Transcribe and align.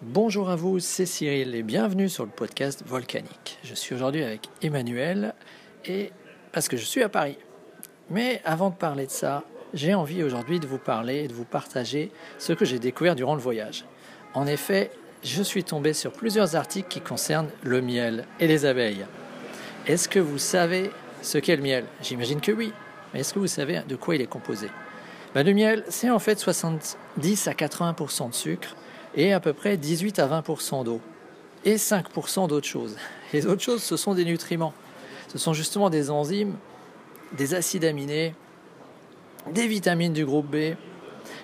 Bonjour 0.00 0.48
à 0.48 0.54
vous, 0.54 0.78
c'est 0.78 1.06
Cyril 1.06 1.56
et 1.56 1.64
bienvenue 1.64 2.08
sur 2.08 2.24
le 2.24 2.30
podcast 2.30 2.84
Volcanique. 2.86 3.58
Je 3.64 3.74
suis 3.74 3.96
aujourd'hui 3.96 4.22
avec 4.22 4.48
Emmanuel 4.62 5.34
et 5.84 6.12
parce 6.52 6.68
que 6.68 6.76
je 6.76 6.84
suis 6.84 7.02
à 7.02 7.08
Paris. 7.08 7.36
Mais 8.08 8.40
avant 8.44 8.70
de 8.70 8.76
parler 8.76 9.06
de 9.06 9.10
ça, 9.10 9.42
j'ai 9.74 9.94
envie 9.94 10.22
aujourd'hui 10.22 10.60
de 10.60 10.68
vous 10.68 10.78
parler 10.78 11.24
et 11.24 11.28
de 11.28 11.32
vous 11.32 11.44
partager 11.44 12.12
ce 12.38 12.52
que 12.52 12.64
j'ai 12.64 12.78
découvert 12.78 13.16
durant 13.16 13.34
le 13.34 13.40
voyage. 13.40 13.86
En 14.34 14.46
effet, 14.46 14.92
je 15.24 15.42
suis 15.42 15.64
tombé 15.64 15.92
sur 15.92 16.12
plusieurs 16.12 16.54
articles 16.54 16.88
qui 16.88 17.00
concernent 17.00 17.50
le 17.64 17.82
miel 17.82 18.24
et 18.38 18.46
les 18.46 18.66
abeilles. 18.66 19.04
Est-ce 19.88 20.08
que 20.08 20.20
vous 20.20 20.38
savez 20.38 20.92
ce 21.22 21.38
qu'est 21.38 21.56
le 21.56 21.62
miel? 21.62 21.84
J'imagine 22.02 22.40
que 22.40 22.52
oui. 22.52 22.72
Mais 23.12 23.20
est-ce 23.20 23.34
que 23.34 23.40
vous 23.40 23.48
savez 23.48 23.80
de 23.88 23.96
quoi 23.96 24.14
il 24.14 24.20
est 24.20 24.28
composé? 24.28 24.68
Ben, 25.34 25.44
Le 25.44 25.54
miel, 25.54 25.82
c'est 25.88 26.08
en 26.08 26.20
fait 26.20 26.38
70 26.38 27.48
à 27.48 27.52
80% 27.52 28.28
de 28.28 28.34
sucre 28.34 28.76
et 29.18 29.32
à 29.32 29.40
peu 29.40 29.52
près 29.52 29.76
18 29.76 30.20
à 30.20 30.28
20% 30.28 30.84
d'eau 30.84 31.00
et 31.64 31.74
5% 31.74 32.48
d'autres 32.48 32.66
choses. 32.66 32.96
Les 33.32 33.46
autres 33.46 33.60
choses, 33.60 33.82
ce 33.82 33.96
sont 33.96 34.14
des 34.14 34.24
nutriments. 34.24 34.72
Ce 35.26 35.38
sont 35.38 35.52
justement 35.52 35.90
des 35.90 36.10
enzymes, 36.10 36.54
des 37.32 37.54
acides 37.54 37.84
aminés, 37.84 38.34
des 39.52 39.66
vitamines 39.66 40.12
du 40.12 40.24
groupe 40.24 40.46
B, 40.46 40.76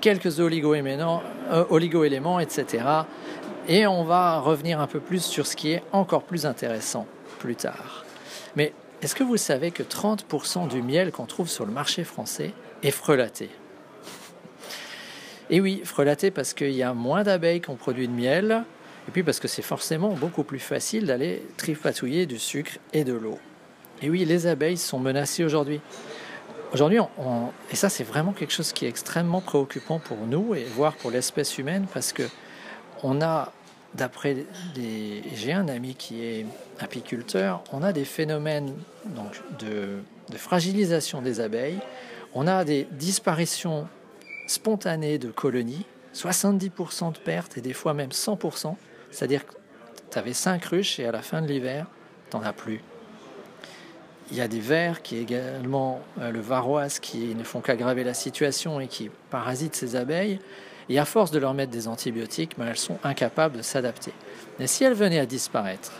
quelques 0.00 0.38
oligo-éléments, 0.38 1.22
euh, 1.50 2.40
etc. 2.40 2.84
Et 3.68 3.86
on 3.86 4.04
va 4.04 4.38
revenir 4.38 4.80
un 4.80 4.86
peu 4.86 5.00
plus 5.00 5.24
sur 5.24 5.46
ce 5.46 5.56
qui 5.56 5.72
est 5.72 5.82
encore 5.92 6.22
plus 6.22 6.46
intéressant 6.46 7.06
plus 7.40 7.56
tard. 7.56 8.04
Mais 8.54 8.72
est-ce 9.02 9.16
que 9.16 9.24
vous 9.24 9.36
savez 9.36 9.72
que 9.72 9.82
30% 9.82 10.68
du 10.68 10.82
miel 10.82 11.10
qu'on 11.10 11.26
trouve 11.26 11.48
sur 11.48 11.66
le 11.66 11.72
marché 11.72 12.04
français 12.04 12.52
est 12.84 12.92
frelaté? 12.92 13.50
Et 15.50 15.60
oui, 15.60 15.82
frelaté 15.84 16.30
parce 16.30 16.54
qu'il 16.54 16.72
y 16.72 16.82
a 16.82 16.92
moins 16.92 17.22
d'abeilles 17.22 17.60
qu'on 17.60 17.76
produit 17.76 18.08
de 18.08 18.12
miel, 18.12 18.64
et 19.08 19.10
puis 19.12 19.22
parce 19.22 19.38
que 19.38 19.48
c'est 19.48 19.62
forcément 19.62 20.10
beaucoup 20.10 20.42
plus 20.42 20.58
facile 20.58 21.06
d'aller 21.06 21.46
tripatouiller 21.56 22.26
du 22.26 22.38
sucre 22.38 22.72
et 22.92 23.04
de 23.04 23.12
l'eau. 23.12 23.38
Et 24.02 24.10
oui, 24.10 24.24
les 24.24 24.46
abeilles 24.46 24.76
sont 24.76 24.98
menacées 24.98 25.44
aujourd'hui. 25.44 25.80
Aujourd'hui, 26.72 26.98
et 27.70 27.76
ça 27.76 27.88
c'est 27.88 28.02
vraiment 28.02 28.32
quelque 28.32 28.52
chose 28.52 28.72
qui 28.72 28.86
est 28.86 28.88
extrêmement 28.88 29.40
préoccupant 29.40 30.00
pour 30.00 30.18
nous 30.26 30.54
et 30.56 30.64
voire 30.64 30.94
pour 30.96 31.12
l'espèce 31.12 31.58
humaine 31.58 31.86
parce 31.94 32.12
que 32.12 32.24
on 33.04 33.22
a, 33.22 33.52
d'après 33.94 34.36
des, 34.74 35.22
j'ai 35.34 35.52
un 35.52 35.68
ami 35.68 35.94
qui 35.94 36.24
est 36.24 36.44
apiculteur, 36.80 37.62
on 37.72 37.84
a 37.84 37.92
des 37.92 38.04
phénomènes 38.04 38.74
donc 39.04 39.40
de 39.60 40.36
fragilisation 40.36 41.22
des 41.22 41.40
abeilles, 41.40 41.78
on 42.34 42.48
a 42.48 42.64
des 42.64 42.88
disparitions 42.90 43.86
spontanée 44.46 45.18
de 45.18 45.30
colonies, 45.30 45.84
70% 46.14 47.12
de 47.12 47.18
pertes 47.18 47.58
et 47.58 47.60
des 47.60 47.72
fois 47.72 47.94
même 47.94 48.10
100%, 48.10 48.76
c'est-à-dire 49.10 49.46
que 49.46 49.52
tu 50.10 50.18
avais 50.18 50.32
5 50.32 50.64
ruches 50.64 50.98
et 50.98 51.06
à 51.06 51.12
la 51.12 51.22
fin 51.22 51.42
de 51.42 51.46
l'hiver, 51.46 51.86
tu 52.30 52.36
n'en 52.36 52.42
as 52.42 52.52
plus. 52.52 52.80
Il 54.30 54.36
y 54.36 54.40
a 54.40 54.48
des 54.48 54.60
vers 54.60 55.02
qui 55.02 55.18
également, 55.18 56.00
euh, 56.20 56.32
le 56.32 56.40
varroise, 56.40 56.98
qui 56.98 57.34
ne 57.34 57.44
font 57.44 57.60
qu'aggraver 57.60 58.02
la 58.02 58.14
situation 58.14 58.80
et 58.80 58.88
qui 58.88 59.10
parasitent 59.30 59.76
ces 59.76 59.94
abeilles. 59.94 60.40
Et 60.88 60.98
à 60.98 61.04
force 61.04 61.30
de 61.30 61.38
leur 61.38 61.54
mettre 61.54 61.70
des 61.70 61.86
antibiotiques, 61.86 62.56
ben, 62.58 62.66
elles 62.66 62.76
sont 62.76 62.98
incapables 63.04 63.56
de 63.56 63.62
s'adapter. 63.62 64.12
Mais 64.58 64.66
si 64.66 64.84
elles 64.84 64.94
venaient 64.94 65.20
à 65.20 65.26
disparaître, 65.26 65.92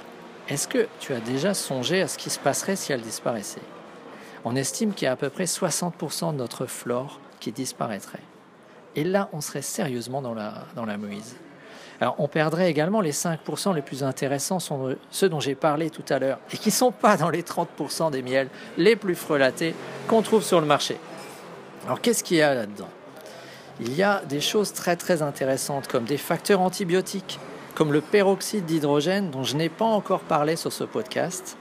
est-ce 0.48 0.66
que 0.66 0.88
tu 1.00 1.12
as 1.12 1.20
déjà 1.20 1.54
songé 1.54 2.02
à 2.02 2.08
ce 2.08 2.18
qui 2.18 2.30
se 2.30 2.38
passerait 2.38 2.76
si 2.76 2.92
elles 2.92 3.00
disparaissaient? 3.00 3.60
On 4.44 4.54
estime 4.54 4.92
qu'il 4.92 5.06
y 5.06 5.08
a 5.08 5.12
à 5.12 5.16
peu 5.16 5.30
près 5.30 5.44
60% 5.44 6.32
de 6.32 6.36
notre 6.36 6.66
flore 6.66 7.20
qui 7.40 7.52
disparaîtrait. 7.52 8.22
Et 8.96 9.04
là, 9.04 9.28
on 9.32 9.40
serait 9.40 9.62
sérieusement 9.62 10.22
dans 10.22 10.34
la, 10.34 10.64
dans 10.74 10.86
la 10.86 10.96
Moïse. 10.96 11.36
Alors, 12.00 12.16
on 12.18 12.28
perdrait 12.28 12.70
également 12.70 13.00
les 13.00 13.12
5% 13.12 13.74
les 13.74 13.82
plus 13.82 14.02
intéressants, 14.02 14.58
sont 14.58 14.96
ceux 15.10 15.28
dont 15.28 15.40
j'ai 15.40 15.54
parlé 15.54 15.88
tout 15.90 16.04
à 16.08 16.18
l'heure, 16.18 16.38
et 16.52 16.56
qui 16.56 16.68
ne 16.68 16.74
sont 16.74 16.92
pas 16.92 17.16
dans 17.16 17.30
les 17.30 17.42
30% 17.42 18.10
des 18.10 18.22
miels 18.22 18.48
les 18.76 18.96
plus 18.96 19.14
frelatés 19.14 19.74
qu'on 20.08 20.22
trouve 20.22 20.42
sur 20.42 20.60
le 20.60 20.66
marché. 20.66 20.98
Alors, 21.86 22.00
qu'est-ce 22.00 22.24
qu'il 22.24 22.38
y 22.38 22.42
a 22.42 22.54
là-dedans? 22.54 22.88
Il 23.80 23.94
y 23.94 24.02
a 24.02 24.22
des 24.26 24.40
choses 24.40 24.72
très 24.72 24.96
très 24.96 25.22
intéressantes, 25.22 25.88
comme 25.88 26.04
des 26.04 26.18
facteurs 26.18 26.60
antibiotiques, 26.60 27.38
comme 27.74 27.92
le 27.92 28.00
peroxyde 28.00 28.64
d'hydrogène, 28.64 29.30
dont 29.30 29.42
je 29.42 29.56
n'ai 29.56 29.68
pas 29.68 29.84
encore 29.84 30.20
parlé 30.20 30.56
sur 30.56 30.72
ce 30.72 30.84
podcast. 30.84 31.56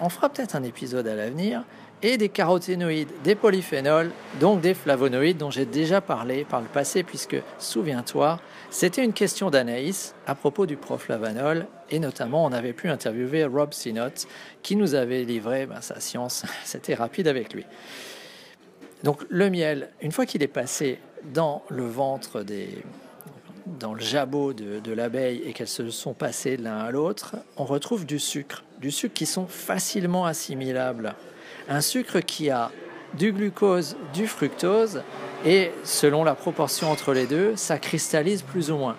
On 0.00 0.08
fera 0.10 0.28
peut-être 0.28 0.54
un 0.54 0.62
épisode 0.62 1.06
à 1.06 1.14
l'avenir, 1.14 1.64
et 2.04 2.18
des 2.18 2.28
caroténoïdes, 2.28 3.08
des 3.24 3.34
polyphénols, 3.34 4.10
donc 4.38 4.60
des 4.60 4.74
flavonoïdes 4.74 5.38
dont 5.38 5.50
j'ai 5.50 5.64
déjà 5.64 6.02
parlé 6.02 6.44
par 6.44 6.60
le 6.60 6.66
passé, 6.66 7.02
puisque, 7.02 7.36
souviens-toi, 7.58 8.38
c'était 8.68 9.02
une 9.02 9.14
question 9.14 9.48
d'Anaïs 9.48 10.14
à 10.26 10.34
propos 10.34 10.66
du 10.66 10.76
proflavanol, 10.76 11.66
et 11.90 11.98
notamment 11.98 12.44
on 12.44 12.52
avait 12.52 12.74
pu 12.74 12.90
interviewer 12.90 13.46
Rob 13.46 13.72
Sinot, 13.72 14.26
qui 14.62 14.76
nous 14.76 14.94
avait 14.94 15.24
livré 15.24 15.64
ben, 15.64 15.80
sa 15.80 15.98
science, 15.98 16.44
c'était 16.64 16.92
rapide 16.92 17.26
avec 17.26 17.54
lui. 17.54 17.64
Donc 19.02 19.24
le 19.30 19.48
miel, 19.48 19.88
une 20.02 20.12
fois 20.12 20.26
qu'il 20.26 20.42
est 20.42 20.46
passé 20.46 20.98
dans 21.32 21.62
le 21.70 21.86
ventre 21.86 22.42
des, 22.42 22.68
dans 23.80 23.94
le 23.94 24.00
jabot 24.00 24.52
de, 24.52 24.78
de 24.78 24.92
l'abeille 24.92 25.40
et 25.46 25.54
qu'elles 25.54 25.68
se 25.68 25.88
sont 25.88 26.12
passées 26.12 26.58
l'un 26.58 26.76
à 26.76 26.90
l'autre, 26.90 27.36
on 27.56 27.64
retrouve 27.64 28.04
du 28.04 28.18
sucre, 28.18 28.62
du 28.78 28.90
sucre 28.90 29.14
qui 29.14 29.24
sont 29.24 29.46
facilement 29.46 30.26
assimilables 30.26 31.14
un 31.68 31.80
sucre 31.80 32.20
qui 32.20 32.50
a 32.50 32.70
du 33.14 33.32
glucose, 33.32 33.96
du 34.12 34.26
fructose, 34.26 35.02
et 35.44 35.70
selon 35.84 36.24
la 36.24 36.34
proportion 36.34 36.90
entre 36.90 37.12
les 37.12 37.26
deux, 37.26 37.54
ça 37.56 37.78
cristallise 37.78 38.42
plus 38.42 38.70
ou 38.70 38.76
moins. 38.76 38.96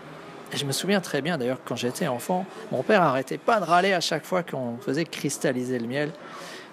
Je 0.53 0.63
me 0.65 0.71
souviens 0.71 1.01
très 1.01 1.21
bien 1.21 1.37
d'ailleurs 1.37 1.59
quand 1.65 1.75
j'étais 1.75 2.07
enfant, 2.07 2.45
mon 2.71 2.83
père 2.83 3.01
arrêtait 3.01 3.37
pas 3.37 3.59
de 3.59 3.65
râler 3.65 3.93
à 3.93 3.99
chaque 3.99 4.25
fois 4.25 4.43
qu'on 4.43 4.77
faisait 4.77 5.05
cristalliser 5.05 5.79
le 5.79 5.87
miel, 5.87 6.11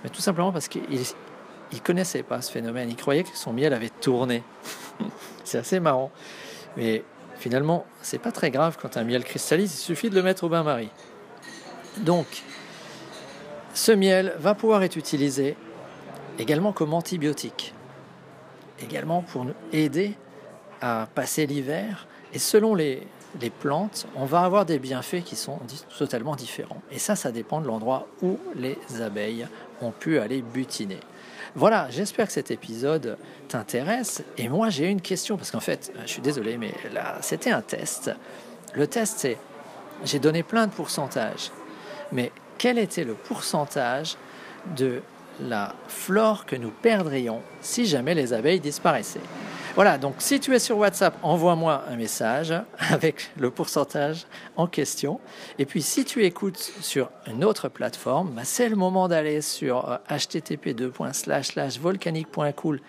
mais 0.04 0.10
tout 0.10 0.20
simplement 0.20 0.52
parce 0.52 0.68
qu'il 0.68 0.82
ne 0.82 1.78
connaissait 1.78 2.22
pas 2.22 2.42
ce 2.42 2.52
phénomène, 2.52 2.90
il 2.90 2.96
croyait 2.96 3.24
que 3.24 3.36
son 3.36 3.52
miel 3.52 3.72
avait 3.72 3.88
tourné. 3.88 4.42
c'est 5.44 5.58
assez 5.58 5.80
marrant. 5.80 6.10
Mais 6.76 7.02
finalement, 7.38 7.86
c'est 8.02 8.18
pas 8.18 8.32
très 8.32 8.50
grave 8.50 8.76
quand 8.80 8.96
un 8.96 9.04
miel 9.04 9.24
cristallise, 9.24 9.72
il 9.74 9.78
suffit 9.78 10.10
de 10.10 10.14
le 10.14 10.22
mettre 10.22 10.44
au 10.44 10.48
bain-marie. 10.48 10.90
Donc, 11.98 12.26
ce 13.74 13.92
miel 13.92 14.34
va 14.38 14.54
pouvoir 14.54 14.82
être 14.82 14.96
utilisé 14.96 15.56
également 16.42 16.72
comme 16.72 16.92
antibiotique, 16.92 17.72
également 18.82 19.22
pour 19.22 19.44
nous 19.44 19.54
aider 19.72 20.14
à 20.80 21.08
passer 21.14 21.46
l'hiver. 21.46 22.08
Et 22.34 22.40
selon 22.40 22.74
les, 22.74 23.06
les, 23.40 23.50
plantes, 23.50 24.06
on 24.16 24.24
va 24.24 24.40
avoir 24.40 24.66
des 24.66 24.80
bienfaits 24.80 25.22
qui 25.24 25.36
sont 25.36 25.60
totalement 25.96 26.34
différents. 26.34 26.82
Et 26.90 26.98
ça, 26.98 27.14
ça 27.14 27.30
dépend 27.30 27.60
de 27.60 27.68
l'endroit 27.68 28.08
où 28.22 28.38
les 28.56 28.76
abeilles 29.00 29.46
ont 29.80 29.92
pu 29.92 30.18
aller 30.18 30.42
butiner. 30.42 30.98
Voilà, 31.54 31.88
j'espère 31.90 32.26
que 32.26 32.32
cet 32.32 32.50
épisode 32.50 33.18
t'intéresse. 33.46 34.24
Et 34.36 34.48
moi, 34.48 34.68
j'ai 34.68 34.88
une 34.88 35.02
question, 35.02 35.36
parce 35.36 35.50
qu'en 35.50 35.60
fait, 35.60 35.92
je 36.02 36.10
suis 36.10 36.22
désolé, 36.22 36.56
mais 36.58 36.74
là, 36.92 37.18
c'était 37.20 37.50
un 37.50 37.62
test. 37.62 38.10
Le 38.74 38.86
test, 38.86 39.18
c'est, 39.18 39.38
j'ai 40.04 40.18
donné 40.18 40.42
plein 40.42 40.66
de 40.66 40.72
pourcentages, 40.72 41.52
mais 42.10 42.32
quel 42.58 42.78
était 42.78 43.04
le 43.04 43.14
pourcentage 43.14 44.16
de 44.76 45.02
la 45.40 45.74
flore 45.88 46.46
que 46.46 46.56
nous 46.56 46.70
perdrions 46.70 47.42
si 47.60 47.86
jamais 47.86 48.14
les 48.14 48.32
abeilles 48.32 48.60
disparaissaient. 48.60 49.20
Voilà, 49.74 49.96
donc 49.96 50.16
si 50.18 50.38
tu 50.38 50.54
es 50.54 50.58
sur 50.58 50.76
WhatsApp, 50.76 51.16
envoie-moi 51.22 51.84
un 51.88 51.96
message 51.96 52.52
avec 52.90 53.30
le 53.38 53.50
pourcentage 53.50 54.26
en 54.56 54.66
question. 54.66 55.18
Et 55.58 55.64
puis 55.64 55.80
si 55.80 56.04
tu 56.04 56.26
écoutes 56.26 56.58
sur 56.58 57.08
une 57.26 57.42
autre 57.42 57.70
plateforme, 57.70 58.32
bah, 58.32 58.42
c'est 58.44 58.68
le 58.68 58.76
moment 58.76 59.08
d'aller 59.08 59.40
sur 59.40 59.90
euh, 59.90 59.96
http://volcanique.cool 60.10 62.80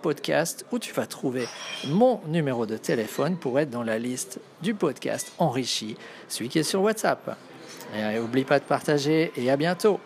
podcast 0.00 0.64
où 0.70 0.78
tu 0.78 0.92
vas 0.92 1.06
trouver 1.06 1.48
mon 1.88 2.20
numéro 2.28 2.64
de 2.64 2.76
téléphone 2.76 3.36
pour 3.36 3.58
être 3.58 3.70
dans 3.70 3.82
la 3.82 3.98
liste 3.98 4.38
du 4.62 4.74
podcast 4.74 5.32
enrichi, 5.38 5.96
celui 6.28 6.48
qui 6.48 6.60
est 6.60 6.62
sur 6.62 6.82
WhatsApp. 6.82 7.36
Et 7.96 8.20
n'oublie 8.20 8.44
pas 8.44 8.60
de 8.60 8.64
partager 8.64 9.32
et 9.36 9.50
à 9.50 9.56
bientôt. 9.56 9.98